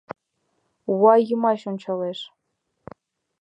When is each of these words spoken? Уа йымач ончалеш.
Уа 0.99 1.13
йымач 1.27 1.61
ончалеш. 1.71 2.19